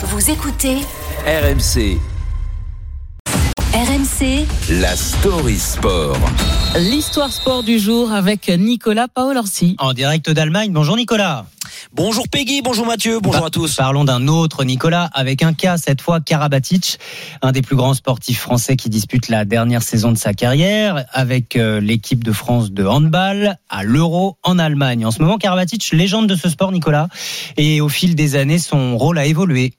Vous 0.00 0.30
écoutez 0.30 0.76
RMC, 1.26 1.98
RMC 3.74 4.46
la 4.80 4.94
story 4.94 5.58
sport. 5.58 6.16
L'histoire 6.78 7.32
sport 7.32 7.64
du 7.64 7.80
jour 7.80 8.12
avec 8.12 8.48
Nicolas 8.48 9.08
Paolorsi. 9.08 9.74
En 9.80 9.94
direct 9.94 10.30
d'Allemagne. 10.30 10.70
Bonjour 10.70 10.96
Nicolas. 10.96 11.46
Bonjour 11.92 12.28
Peggy, 12.28 12.62
bonjour 12.62 12.86
Mathieu, 12.86 13.18
bonjour 13.20 13.46
à 13.46 13.50
tous. 13.50 13.74
Parlons 13.74 14.04
d'un 14.04 14.28
autre 14.28 14.62
Nicolas 14.62 15.10
avec 15.14 15.42
un 15.42 15.52
cas 15.52 15.78
cette 15.78 16.00
fois 16.00 16.20
Karabatic, 16.20 17.00
un 17.42 17.50
des 17.50 17.62
plus 17.62 17.74
grands 17.74 17.94
sportifs 17.94 18.40
français 18.40 18.76
qui 18.76 18.90
dispute 18.90 19.28
la 19.28 19.44
dernière 19.44 19.82
saison 19.82 20.12
de 20.12 20.18
sa 20.18 20.32
carrière 20.32 21.06
avec 21.10 21.56
euh, 21.56 21.80
l'équipe 21.80 22.22
de 22.22 22.30
France 22.30 22.70
de 22.70 22.84
handball 22.84 23.56
à 23.68 23.82
l'Euro 23.82 24.36
en 24.44 24.60
Allemagne. 24.60 25.04
En 25.06 25.10
ce 25.10 25.20
moment 25.20 25.38
Karabatic, 25.38 25.90
légende 25.90 26.28
de 26.28 26.36
ce 26.36 26.48
sport 26.48 26.70
Nicolas, 26.70 27.08
et 27.56 27.80
au 27.80 27.88
fil 27.88 28.14
des 28.14 28.36
années 28.36 28.60
son 28.60 28.96
rôle 28.96 29.18
a 29.18 29.26
évolué. 29.26 29.74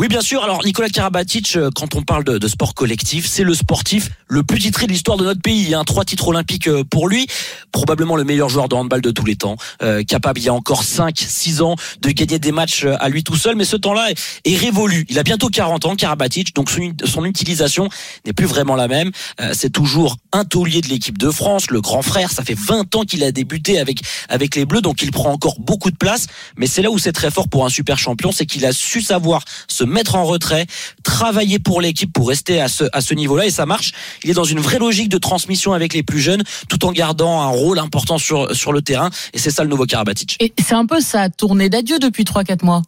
Oui, 0.00 0.08
bien 0.08 0.22
sûr. 0.22 0.42
Alors, 0.42 0.64
Nicolas 0.64 0.88
Karabatic, 0.88 1.56
euh, 1.56 1.68
quand 1.74 1.94
on 1.94 2.00
parle 2.00 2.24
de, 2.24 2.38
de 2.38 2.48
sport 2.48 2.72
collectif, 2.72 3.26
c'est 3.26 3.44
le 3.44 3.52
sportif 3.52 4.08
le 4.28 4.42
plus 4.42 4.58
titré 4.60 4.86
de 4.86 4.92
l'histoire 4.92 5.18
de 5.18 5.24
notre 5.24 5.42
pays. 5.42 5.74
Hein. 5.74 5.84
Trois 5.84 6.06
titres 6.06 6.28
olympiques 6.28 6.68
euh, 6.68 6.84
pour 6.84 7.06
lui. 7.06 7.26
Probablement 7.70 8.16
le 8.16 8.24
meilleur 8.24 8.48
joueur 8.48 8.68
de 8.68 8.74
handball 8.76 9.02
de 9.02 9.10
tous 9.10 9.26
les 9.26 9.36
temps. 9.36 9.56
Euh, 9.82 10.02
capable, 10.02 10.40
il 10.40 10.44
y 10.44 10.48
a 10.48 10.54
encore 10.54 10.84
5, 10.84 11.18
6 11.18 11.60
ans, 11.60 11.76
de 12.00 12.10
gagner 12.12 12.38
des 12.38 12.52
matchs 12.52 12.86
à 12.86 13.08
lui 13.10 13.22
tout 13.22 13.36
seul. 13.36 13.56
Mais 13.56 13.66
ce 13.66 13.76
temps-là 13.76 14.10
est, 14.10 14.18
est 14.46 14.56
révolu. 14.56 15.04
Il 15.10 15.18
a 15.18 15.22
bientôt 15.22 15.48
40 15.48 15.84
ans, 15.84 15.96
Karabatic. 15.96 16.54
Donc, 16.54 16.70
son, 16.70 16.94
son 17.04 17.26
utilisation 17.26 17.90
n'est 18.24 18.32
plus 18.32 18.46
vraiment 18.46 18.76
la 18.76 18.88
même. 18.88 19.10
Euh, 19.42 19.52
c'est 19.52 19.70
toujours 19.70 20.16
un 20.32 20.46
taulier 20.46 20.80
de 20.80 20.88
l'équipe 20.88 21.18
de 21.18 21.30
France, 21.30 21.70
le 21.70 21.82
grand 21.82 22.00
frère. 22.00 22.30
Ça 22.30 22.42
fait 22.42 22.58
20 22.58 22.94
ans 22.94 23.04
qu'il 23.04 23.22
a 23.22 23.32
débuté 23.32 23.78
avec, 23.78 24.00
avec 24.30 24.54
les 24.54 24.64
Bleus. 24.64 24.80
Donc, 24.80 25.02
il 25.02 25.10
prend 25.10 25.30
encore 25.30 25.60
beaucoup 25.60 25.90
de 25.90 25.96
place. 25.96 26.26
Mais 26.56 26.66
c'est 26.66 26.80
là 26.80 26.90
où 26.90 26.98
c'est 26.98 27.12
très 27.12 27.30
fort 27.30 27.48
pour 27.48 27.66
un 27.66 27.68
super 27.68 27.98
champion. 27.98 28.32
C'est 28.32 28.46
qu'il 28.46 28.64
a 28.64 28.72
su 28.72 29.02
savoir 29.02 29.44
se 29.68 29.89
mettre 29.90 30.14
en 30.14 30.24
retrait, 30.24 30.66
travailler 31.02 31.58
pour 31.58 31.80
l'équipe 31.80 32.12
pour 32.12 32.28
rester 32.28 32.60
à 32.60 32.68
ce, 32.68 32.84
à 32.92 33.00
ce 33.00 33.14
niveau-là 33.14 33.46
et 33.46 33.50
ça 33.50 33.66
marche. 33.66 33.92
Il 34.24 34.30
est 34.30 34.34
dans 34.34 34.44
une 34.44 34.60
vraie 34.60 34.78
logique 34.78 35.08
de 35.08 35.18
transmission 35.18 35.72
avec 35.72 35.92
les 35.92 36.02
plus 36.02 36.20
jeunes 36.20 36.42
tout 36.68 36.84
en 36.84 36.92
gardant 36.92 37.42
un 37.42 37.48
rôle 37.48 37.78
important 37.78 38.18
sur, 38.18 38.54
sur 38.54 38.72
le 38.72 38.82
terrain 38.82 39.10
et 39.34 39.38
c'est 39.38 39.50
ça 39.50 39.62
le 39.62 39.70
nouveau 39.70 39.84
Karabatic. 39.84 40.36
Et 40.40 40.52
c'est 40.62 40.74
un 40.74 40.86
peu 40.86 41.00
sa 41.00 41.28
tournée 41.28 41.68
d'adieu 41.68 41.98
depuis 41.98 42.24
3-4 42.24 42.64
mois. 42.64 42.82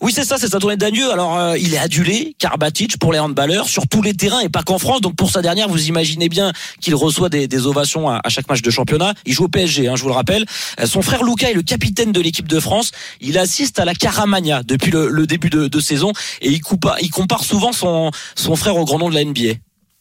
Oui, 0.00 0.12
c'est 0.14 0.24
ça, 0.24 0.38
c'est 0.38 0.48
sa 0.48 0.58
tournée 0.58 0.76
d'adieu. 0.76 1.10
Alors, 1.10 1.36
euh, 1.38 1.58
il 1.58 1.74
est 1.74 1.78
adulé, 1.78 2.36
Karabatic, 2.38 2.98
pour 2.98 3.12
les 3.12 3.18
handballeurs, 3.18 3.68
sur 3.68 3.88
tous 3.88 4.00
les 4.00 4.14
terrains 4.14 4.40
et 4.40 4.48
pas 4.48 4.62
qu'en 4.62 4.78
France. 4.78 5.00
Donc, 5.00 5.16
pour 5.16 5.30
sa 5.30 5.42
dernière, 5.42 5.68
vous 5.68 5.88
imaginez 5.88 6.28
bien 6.28 6.52
qu'il 6.80 6.94
reçoit 6.94 7.28
des, 7.28 7.48
des 7.48 7.66
ovations 7.66 8.08
à, 8.08 8.20
chaque 8.28 8.48
match 8.48 8.62
de 8.62 8.70
championnat. 8.70 9.14
Il 9.26 9.32
joue 9.32 9.44
au 9.44 9.48
PSG, 9.48 9.88
hein, 9.88 9.96
je 9.96 10.02
vous 10.02 10.08
le 10.08 10.14
rappelle. 10.14 10.44
Euh, 10.80 10.86
son 10.86 11.02
frère 11.02 11.24
Luca 11.24 11.50
est 11.50 11.54
le 11.54 11.62
capitaine 11.62 12.12
de 12.12 12.20
l'équipe 12.20 12.46
de 12.46 12.60
France. 12.60 12.92
Il 13.20 13.38
assiste 13.38 13.80
à 13.80 13.84
la 13.84 13.94
Caramania 13.94 14.62
depuis 14.62 14.92
le, 14.92 15.08
le 15.08 15.26
début 15.26 15.50
de, 15.50 15.66
de, 15.66 15.80
saison 15.80 16.12
et 16.42 16.50
il, 16.50 16.60
coupa, 16.60 16.96
il 17.00 17.10
compare 17.10 17.42
souvent 17.42 17.72
son, 17.72 18.10
son 18.36 18.56
frère 18.56 18.76
au 18.76 18.84
grand 18.84 18.98
nom 18.98 19.08
de 19.08 19.14
la 19.14 19.24
NBA. 19.24 19.54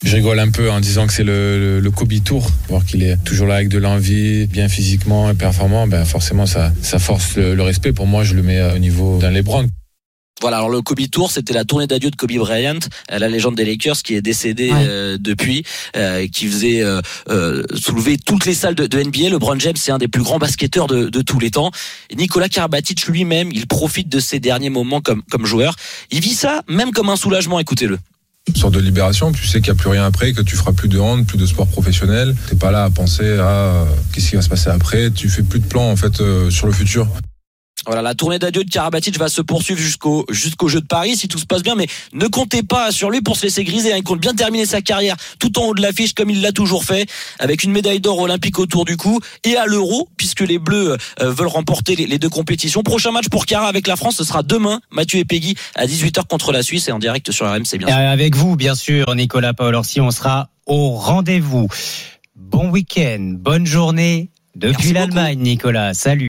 Je 0.06 0.16
rigole 0.16 0.40
un 0.40 0.50
peu 0.50 0.70
en 0.70 0.80
disant 0.80 1.08
que 1.08 1.14
c'est 1.14 1.24
le, 1.24 1.58
le, 1.58 1.80
le, 1.80 1.92
Kobe 1.92 2.14
Tour, 2.24 2.48
voir 2.70 2.86
qu'il 2.86 3.02
est 3.02 3.18
toujours 3.24 3.48
là 3.48 3.56
avec 3.56 3.70
de 3.70 3.80
l'envie, 3.80 4.46
bien 4.46 4.70
physiquement 4.70 5.32
et 5.32 5.34
performant, 5.34 5.88
ben 5.88 6.06
forcément 6.06 6.46
ça, 6.46 6.72
ça 6.84 7.00
force 7.00 7.36
le, 7.36 7.60
respect. 7.64 7.94
Pour 7.94 8.06
moi, 8.06 8.24
je 8.24 8.36
le 8.36 8.44
mets 8.44 8.62
au 8.76 8.78
niveau 8.78 9.18
d'un 9.18 9.32
LeBron. 9.32 9.68
Voilà, 10.42 10.58
alors 10.58 10.70
le 10.70 10.82
Kobe 10.82 11.00
Tour, 11.10 11.32
c'était 11.32 11.54
la 11.54 11.66
tournée 11.66 11.88
d'adieu 11.88 12.12
de 12.12 12.16
Kobe 12.16 12.32
Bryant, 12.34 12.80
la 13.10 13.28
légende 13.28 13.56
des 13.56 13.66
Lakers 13.66 14.04
qui 14.04 14.14
est 14.16 14.22
décédé 14.22 14.72
Ouais. 14.72 14.86
euh, 14.88 15.18
depuis, 15.20 15.64
euh, 15.96 16.28
qui 16.28 16.48
faisait 16.48 16.82
euh, 16.84 17.02
euh, 17.30 17.64
soulever 17.76 18.18
toutes 18.18 18.46
les 18.46 18.54
salles 18.54 18.76
de, 18.76 18.86
de 18.86 19.02
NBA. 19.02 19.30
LeBron 19.30 19.58
James, 19.60 19.76
c'est 19.76 19.92
un 19.92 19.98
des 19.98 20.08
plus 20.08 20.22
grands 20.22 20.38
basketteurs 20.40 20.88
de, 20.88 21.10
de 21.10 21.22
tous 21.22 21.40
les 21.40 21.52
temps. 21.52 21.72
Et 22.10 22.16
Nicolas 22.16 22.50
Karabatic 22.50 23.08
lui-même, 23.08 23.50
il 23.52 23.66
profite 23.68 24.10
de 24.10 24.20
ses 24.20 24.40
derniers 24.40 24.70
moments 24.70 25.02
comme, 25.02 25.24
comme 25.32 25.46
joueur. 25.46 25.76
Il 26.12 26.20
vit 26.22 26.36
ça 26.36 26.62
même 26.68 26.92
comme 26.92 27.10
un 27.10 27.16
soulagement, 27.16 27.60
écoutez-le. 27.60 27.98
Une 28.48 28.56
sorte 28.56 28.76
de 28.76 28.80
libération, 28.80 29.32
tu 29.34 29.46
sais 29.46 29.60
qu'il 29.60 29.74
n'y 29.74 29.78
a 29.80 29.82
plus 29.82 29.90
rien 29.90 30.06
après, 30.06 30.32
que 30.32 30.42
tu 30.42 30.56
feras 30.56 30.72
plus 30.72 30.88
de 30.88 31.00
hand, 31.00 31.26
plus 31.26 31.38
de 31.38 31.46
sport 31.46 31.68
professionnel. 31.68 32.34
T'es 32.48 32.56
pas 32.56 32.72
là 32.72 32.86
à 32.86 32.90
penser 32.90 33.34
à 33.34 33.46
euh, 33.48 33.86
qu'est-ce 34.14 34.30
qui 34.30 34.36
va 34.38 34.42
se 34.42 34.48
passer 34.50 34.70
après, 34.70 35.12
tu 35.12 35.28
fais 35.30 35.44
plus 35.44 35.60
de 35.60 35.66
plans 35.66 35.90
en 35.92 35.96
fait 35.98 36.22
euh, 36.22 36.50
sur 36.50 36.66
le 36.68 36.72
futur. 36.72 37.08
Voilà, 37.88 38.02
la 38.02 38.14
tournée 38.16 38.38
d'adieu 38.38 38.64
de 38.64 38.70
Karabatic 38.70 39.18
va 39.18 39.30
se 39.30 39.42
poursuivre 39.42 39.80
jusqu'au 39.80 40.26
jusqu'au 40.30 40.68
jeu 40.68 40.82
de 40.82 40.86
Paris 40.86 41.16
si 41.16 41.28
tout 41.28 41.38
se 41.38 41.46
passe 41.46 41.64
bien, 41.64 41.76
mais 41.76 41.88
ne 42.14 42.28
comptez 42.28 42.62
pas 42.62 42.92
sur 42.92 43.10
lui 43.10 43.22
pour 43.22 43.38
se 43.38 43.44
laisser 43.44 43.64
griser. 43.64 43.94
hein. 43.94 43.98
Il 43.98 44.04
compte 44.04 44.20
bien 44.20 44.34
terminer 44.34 44.66
sa 44.66 44.82
carrière 44.82 45.16
tout 45.40 45.58
en 45.58 45.68
haut 45.68 45.74
de 45.74 45.82
l'affiche 45.82 46.14
comme 46.14 46.30
il 46.30 46.42
l'a 46.42 46.52
toujours 46.52 46.84
fait, 46.84 47.08
avec 47.40 47.64
une 47.64 47.72
médaille 47.72 48.02
d'or 48.02 48.20
olympique 48.20 48.60
autour 48.60 48.84
du 48.86 48.98
cou 48.98 49.20
et 49.46 49.56
à 49.56 49.66
l'Euro, 49.66 50.10
puisque 50.18 50.42
les 50.42 50.60
Bleus 50.60 50.98
euh, 51.22 51.32
veulent 51.32 51.48
remporter 51.48 51.96
les, 51.96 52.08
les, 52.08 52.20
deux 52.20 52.30
compétitions. 52.30 52.84
Prochain 52.84 53.12
match 53.12 53.30
pour 53.30 53.46
Kara 53.46 53.68
avec 53.68 53.88
la 53.88 53.96
France, 53.96 54.18
ce 54.18 54.24
sera 54.24 54.44
demain, 54.44 54.82
Mathieu 54.92 55.20
et 55.20 55.26
Peggy 55.26 55.56
à 55.76 55.86
18h 55.86 56.28
contre 56.28 56.52
la 56.52 56.64
Suisse 56.64 56.90
et 56.90 56.92
en 56.92 57.00
direct 57.00 57.32
sur 57.32 57.46
RMC 57.48 57.78
bien 57.78 57.88
sûr. 57.88 57.96
Avec 57.96 58.36
vous, 58.36 58.56
bien 58.58 58.76
sûr, 58.76 59.16
Nicolas 59.16 59.54
Paolorsi, 59.54 60.02
on 60.02 60.12
sera 60.12 60.50
au 60.66 60.92
rendez-vous. 60.92 61.68
Bon 62.36 62.70
week-end, 62.70 63.36
bonne 63.38 63.66
journée 63.66 64.30
depuis 64.56 64.92
l'Allemagne, 64.92 65.40
Nicolas. 65.40 65.94
Salut. 65.94 66.26